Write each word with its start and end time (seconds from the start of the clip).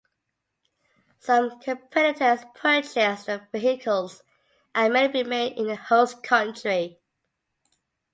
Some 1.19 1.59
competitors 1.59 2.43
purchased 2.55 3.27
their 3.27 3.47
vehicles 3.51 4.23
and 4.73 4.93
many 4.93 5.21
remained 5.21 5.59
in 5.59 5.67
the 5.67 5.75
host 5.75 6.23
country. 6.23 6.99